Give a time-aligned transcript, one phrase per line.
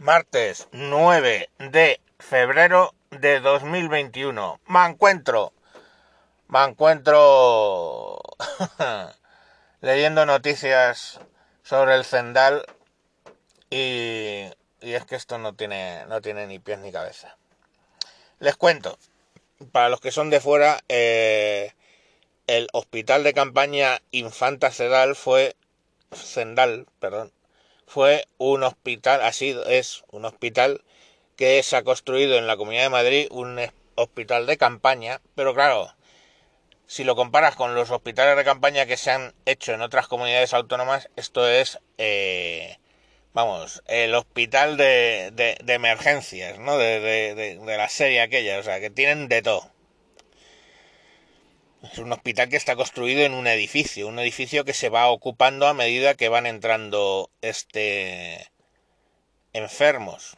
[0.00, 4.58] martes 9 de febrero de 2021.
[4.66, 5.52] Me encuentro,
[6.48, 8.18] me encuentro
[9.82, 11.20] leyendo noticias
[11.62, 12.64] sobre el Zendal
[13.68, 14.46] y,
[14.80, 17.36] y, es que esto no tiene, no tiene ni pies ni cabeza.
[18.38, 18.98] Les cuento,
[19.70, 21.74] para los que son de fuera, eh,
[22.46, 25.56] el hospital de campaña Infanta Cedal fue
[26.10, 27.34] Zendal, perdón,
[27.90, 30.84] fue un hospital, ha sido, es un hospital
[31.34, 33.58] que se ha construido en la Comunidad de Madrid, un
[33.96, 35.92] hospital de campaña, pero claro,
[36.86, 40.54] si lo comparas con los hospitales de campaña que se han hecho en otras comunidades
[40.54, 42.78] autónomas, esto es, eh,
[43.32, 46.78] vamos, el hospital de, de, de emergencias, ¿no?
[46.78, 47.00] De,
[47.34, 49.68] de, la serie aquella, o sea, que tienen de todo.
[51.82, 55.66] Es un hospital que está construido en un edificio, un edificio que se va ocupando
[55.66, 58.50] a medida que van entrando este
[59.54, 60.36] enfermos.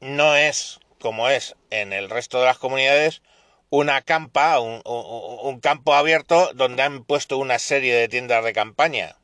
[0.00, 3.20] No es como es en el resto de las comunidades
[3.68, 8.54] una campa, un, un, un campo abierto donde han puesto una serie de tiendas de
[8.54, 9.16] campaña.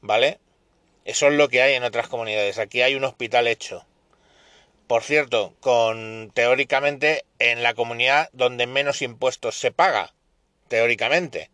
[0.00, 0.38] ¿Vale?
[1.04, 2.58] Eso es lo que hay en otras comunidades.
[2.58, 3.84] Aquí hay un hospital hecho.
[4.86, 10.14] Por cierto, con teóricamente en la comunidad donde menos impuestos se paga
[10.70, 11.50] teóricamente.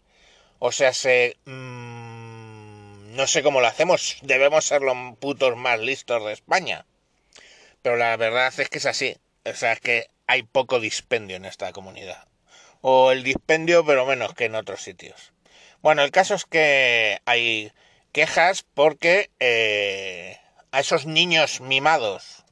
[0.61, 1.36] O sea, se...
[1.47, 6.84] Mmm, no sé cómo lo hacemos, debemos ser los putos más listos de España.
[7.81, 9.17] Pero la verdad es que es así.
[9.44, 12.28] O sea, es que hay poco dispendio en esta comunidad.
[12.83, 15.33] O el dispendio, pero menos que en otros sitios.
[15.81, 17.72] Bueno, el caso es que hay
[18.12, 20.39] quejas porque eh,
[20.72, 22.44] a esos niños mimados,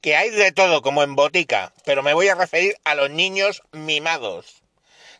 [0.00, 3.62] que hay de todo como en botica, pero me voy a referir a los niños
[3.70, 4.60] mimados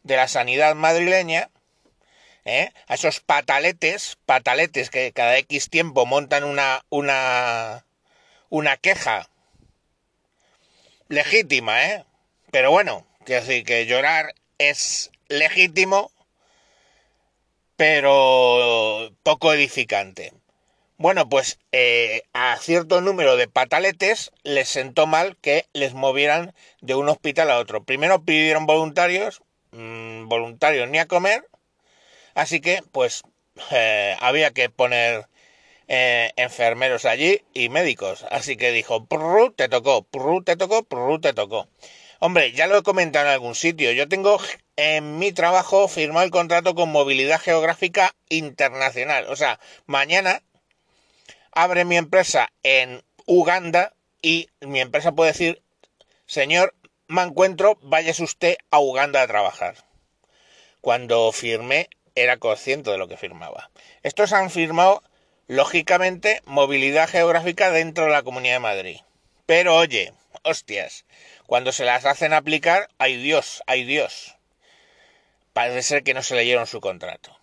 [0.03, 1.51] de la sanidad madrileña,
[2.45, 2.71] ¿eh?
[2.87, 7.85] a esos pataletes, pataletes que cada X tiempo montan una, una,
[8.49, 9.29] una queja
[11.09, 12.05] legítima, ¿eh?
[12.51, 16.11] Pero bueno, quiero decir que llorar es legítimo,
[17.77, 20.33] pero poco edificante.
[20.99, 26.95] Bueno, pues eh, a cierto número de pataletes les sentó mal que les movieran de
[26.95, 27.85] un hospital a otro.
[27.85, 29.41] Primero pidieron voluntarios,
[29.73, 31.47] mmm, voluntarios ni a comer,
[32.35, 33.23] así que pues
[33.71, 35.27] eh, había que poner
[35.89, 40.85] eh, enfermeros allí y médicos, así que dijo, prrr, te tocó, prrr, te tocó,
[41.21, 41.69] te tocó.
[42.21, 44.39] Hombre, ya lo he comentado en algún sitio, yo tengo
[44.77, 50.43] en mi trabajo firmado el contrato con movilidad geográfica internacional, o sea, mañana
[51.53, 55.63] abre mi empresa en Uganda y mi empresa puede decir,
[56.27, 56.75] señor,
[57.11, 59.75] me encuentro, váyase usted a Uganda a trabajar.
[60.81, 63.71] Cuando firmé era consciente de lo que firmaba.
[64.05, 65.03] Estos han firmado,
[65.49, 69.01] lógicamente, movilidad geográfica dentro de la Comunidad de Madrid.
[69.45, 70.13] Pero oye,
[70.45, 71.05] hostias,
[71.47, 74.37] cuando se las hacen aplicar, ay Dios, ay Dios.
[75.53, 77.37] Parece ser que no se leyeron su contrato.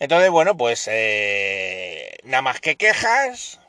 [0.00, 3.60] Entonces, bueno, pues eh, nada más que quejas,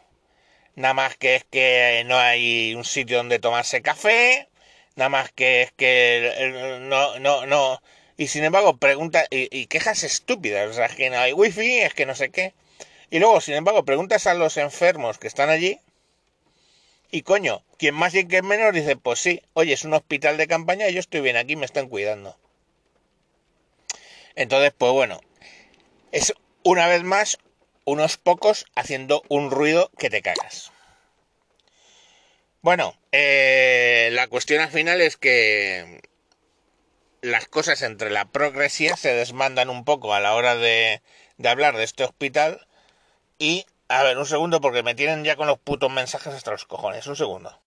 [0.73, 4.46] nada más que es que no hay un sitio donde tomarse café,
[4.97, 7.81] nada más que es que no, no, no.
[8.17, 12.07] Y sin embargo, pregunta, y, quejas estúpidas, o sea, que no hay wifi, es que
[12.07, 12.53] no sé qué.
[13.11, 15.79] Y luego, sin embargo, preguntas a los enfermos que están allí,
[17.11, 20.47] y coño, quien más y quien menos dice, pues sí, oye, es un hospital de
[20.47, 22.35] campaña y yo estoy bien aquí, me están cuidando.
[24.35, 25.21] Entonces, pues bueno,
[26.11, 27.37] es una vez más
[27.85, 30.71] unos pocos haciendo un ruido que te cagas.
[32.67, 36.01] Bueno, eh, la cuestión al final es que
[37.21, 41.01] las cosas entre la progresía se desmandan un poco a la hora de,
[41.37, 42.67] de hablar de este hospital
[43.39, 46.65] y a ver, un segundo porque me tienen ya con los putos mensajes hasta los
[46.65, 47.07] cojones.
[47.07, 47.57] Un segundo.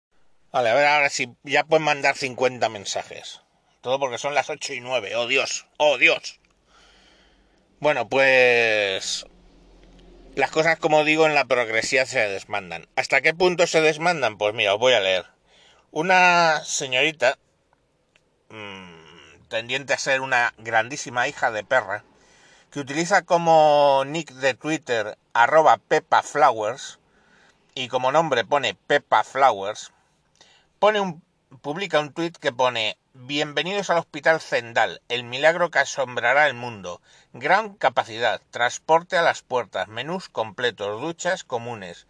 [0.53, 3.41] Vale, a ver ahora si ya pueden mandar 50 mensajes.
[3.81, 5.17] Todo porque son las 8 y 9.
[5.17, 6.41] Oh Dios, oh Dios.
[7.79, 9.25] Bueno, pues
[10.41, 12.89] las cosas, como digo, en la progresía se desmandan.
[12.97, 14.39] ¿Hasta qué punto se desmandan?
[14.39, 15.27] Pues mira, os voy a leer.
[15.91, 17.37] Una señorita,
[18.49, 22.05] mmm, tendiente a ser una grandísima hija de perra,
[22.71, 26.99] que utiliza como nick de Twitter arroba Peppa Flowers
[27.75, 29.93] y como nombre pone Peppa Flowers,
[30.79, 31.23] pone un,
[31.61, 37.03] publica un tweet que pone Bienvenidos al Hospital Zendal, el milagro que asombrará el mundo.
[37.33, 42.07] Gran capacidad, transporte a las puertas, menús completos, duchas comunes,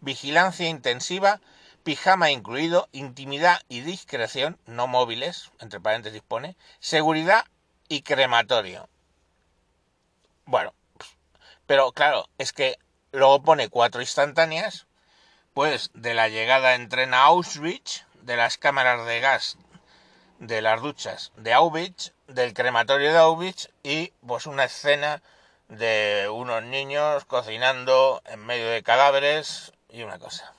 [0.00, 1.40] vigilancia intensiva,
[1.84, 7.44] pijama incluido, intimidad y discreción, no móviles, entre paréntesis pone, seguridad
[7.88, 8.88] y crematorio.
[10.46, 10.74] Bueno,
[11.68, 12.76] pero claro, es que
[13.12, 14.88] luego pone cuatro instantáneas
[15.54, 19.56] pues de la llegada en tren a Auschwitz, de las cámaras de gas
[20.40, 25.22] de las duchas de Auschwitz, del crematorio de Auschwitz y pues una escena
[25.68, 30.52] de unos niños cocinando en medio de cadáveres y una cosa.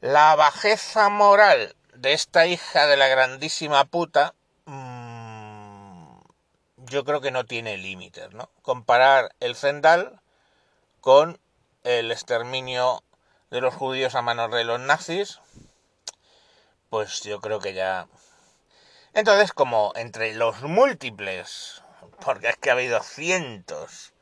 [0.00, 4.34] La bajeza moral de esta hija de la grandísima puta,
[4.64, 6.18] mmm,
[6.76, 8.50] yo creo que no tiene límites, ¿no?
[8.62, 10.20] Comparar el Zendal
[11.00, 11.38] con
[11.84, 13.02] el exterminio
[13.50, 15.40] de los judíos a manos de los nazis,
[16.94, 18.06] pues yo creo que ya...
[19.14, 21.82] Entonces, como entre los múltiples,
[22.24, 24.12] porque es que ha habido cientos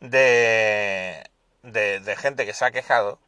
[0.00, 1.30] de,
[1.62, 3.20] de, de gente que se ha quejado,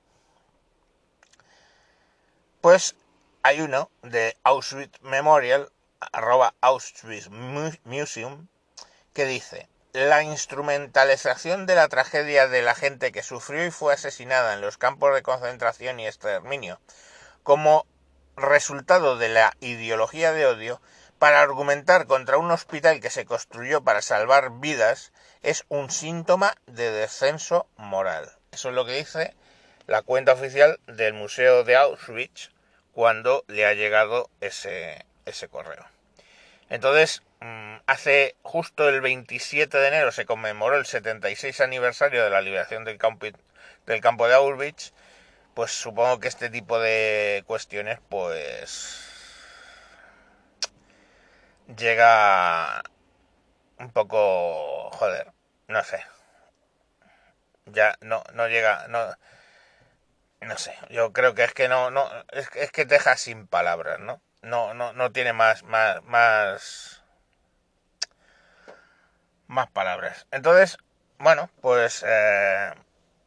[2.61, 2.97] pues
[3.45, 5.71] hay uno de Auschwitz Memorial,
[6.11, 7.29] arroba Auschwitz
[7.85, 8.49] Museum,
[9.15, 14.55] que dice, la instrumentalización de la tragedia de la gente que sufrió y fue asesinada
[14.55, 16.81] en los campos de concentración y exterminio
[17.43, 17.87] como
[18.43, 20.81] resultado de la ideología de odio
[21.19, 26.91] para argumentar contra un hospital que se construyó para salvar vidas es un síntoma de
[26.91, 28.31] descenso moral.
[28.53, 29.35] Eso es lo que dice
[29.87, 32.51] la cuenta oficial del Museo de Auschwitz
[32.93, 35.85] cuando le ha llegado ese, ese correo.
[36.69, 42.41] Entonces, mm, hace justo el 27 de enero se conmemoró el 76 aniversario de la
[42.41, 43.27] liberación del campo,
[43.87, 44.93] del campo de Auschwitz,
[45.61, 49.05] pues supongo que este tipo de cuestiones pues
[51.77, 52.83] llega
[53.79, 55.35] un poco joder,
[55.69, 56.03] no sé.
[57.67, 59.01] Ya no no llega no
[60.41, 63.47] no sé, yo creo que es que no, no, es, es que te deja sin
[63.47, 64.23] palabras, ¿no?
[64.41, 67.03] No, no, no tiene más, más, más,
[69.47, 70.27] más palabras.
[70.31, 70.79] Entonces,
[71.19, 72.73] bueno, pues eh,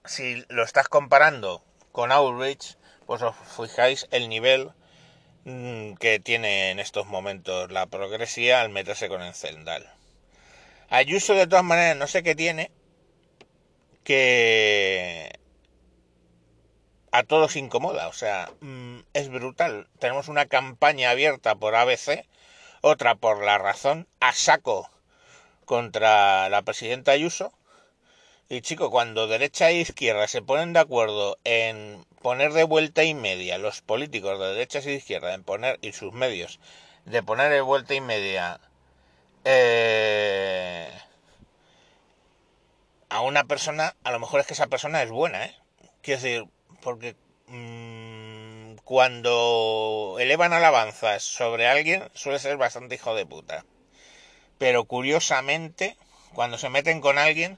[0.04, 1.64] si lo estás comparando
[1.94, 2.76] con Outreach,
[3.06, 4.72] pues os fijáis el nivel
[5.46, 9.90] mm, que tiene en estos momentos la progresía al meterse con el Zendal.
[10.90, 12.72] Ayuso de todas maneras no sé qué tiene
[14.04, 15.40] que
[17.12, 19.88] a todos incomoda, o sea, mm, es brutal.
[20.00, 22.26] Tenemos una campaña abierta por ABC,
[22.82, 24.90] otra por La Razón, a saco
[25.66, 27.54] contra la presidenta Ayuso.
[28.54, 33.16] Y chico, cuando derecha e izquierda se ponen de acuerdo en poner de vuelta y
[33.16, 36.60] media los políticos de derecha y izquierda en poner y sus medios
[37.06, 38.60] de poner de vuelta y media
[39.44, 40.88] eh,
[43.10, 45.56] a una persona, a lo mejor es que esa persona es buena, ¿eh?
[46.04, 46.46] Quiero decir,
[46.84, 47.16] porque
[47.48, 53.66] mmm, cuando elevan alabanzas sobre alguien suele ser bastante hijo de puta.
[54.60, 55.98] Pero curiosamente,
[56.36, 57.58] cuando se meten con alguien,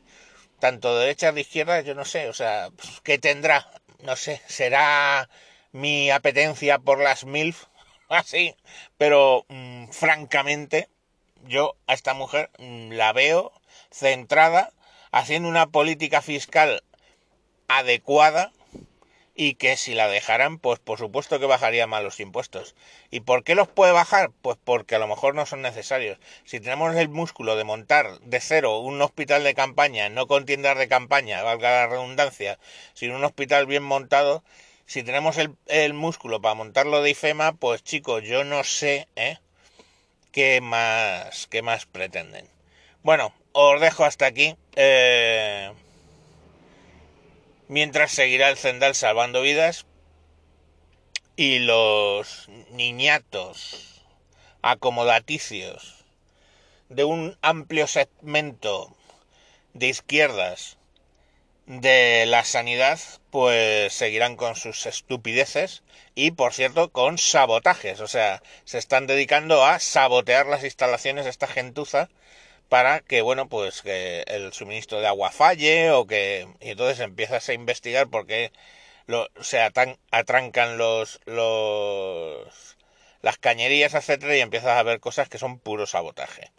[0.59, 3.69] tanto de derecha de izquierda, yo no sé, o sea, pues, ¿qué tendrá?
[4.03, 5.29] No sé, será
[5.71, 7.65] mi apetencia por las MILF,
[8.09, 8.55] así,
[8.97, 10.89] pero mmm, francamente,
[11.43, 13.51] yo a esta mujer mmm, la veo
[13.91, 14.71] centrada,
[15.11, 16.83] haciendo una política fiscal
[17.67, 18.51] adecuada
[19.35, 22.73] y que si la dejaran, pues por supuesto que bajaría más los impuestos.
[23.11, 24.31] ¿Y por qué los puede bajar?
[24.41, 26.17] Pues porque a lo mejor no son necesarios.
[26.45, 30.77] Si tenemos el músculo de montar de cero un hospital de campaña, no con tiendas
[30.77, 32.57] de campaña, valga la redundancia,
[32.93, 34.43] sino un hospital bien montado,
[34.85, 39.39] si tenemos el, el músculo para montarlo de IFEMA, pues chicos, yo no sé, ¿eh?
[40.31, 42.47] ¿Qué más, qué más pretenden?
[43.03, 44.55] Bueno, os dejo hasta aquí.
[44.75, 45.71] Eh
[47.67, 49.85] mientras seguirá el Zendal salvando vidas
[51.35, 54.03] y los niñatos
[54.61, 56.05] acomodaticios
[56.89, 58.95] de un amplio segmento
[59.73, 60.77] de izquierdas
[61.65, 62.99] de la sanidad
[63.31, 67.99] pues seguirán con sus estupideces y por cierto con sabotajes.
[67.99, 72.09] O sea se están dedicando a sabotear las instalaciones de esta gentuza
[72.69, 76.47] para que, bueno, pues que el suministro de agua falle o que...
[76.61, 78.51] Y entonces empiezas a investigar por qué
[79.07, 82.77] lo, se atan, atrancan los, los,
[83.21, 86.51] las cañerías, etcétera, y empiezas a ver cosas que son puro sabotaje.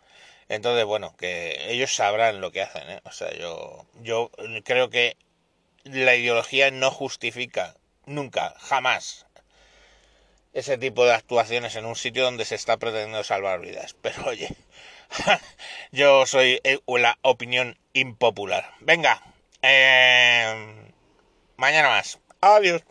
[0.49, 3.01] Entonces, bueno, que ellos sabrán lo que hacen, ¿eh?
[3.05, 4.31] O sea, yo, yo
[4.65, 5.17] creo que
[5.85, 9.27] la ideología no justifica nunca, jamás,
[10.53, 13.95] ese tipo de actuaciones en un sitio donde se está pretendiendo salvar vidas.
[14.03, 14.49] Pero oye,
[15.93, 18.73] Yo soy eh, la opinión impopular.
[18.81, 19.23] Venga,
[19.63, 20.93] eh,
[21.57, 22.19] mañana más.
[22.41, 22.83] Adiós.